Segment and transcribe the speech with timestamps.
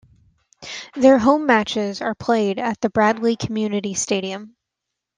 [0.95, 4.55] Their home matches are played at the Bradley Community Stadium.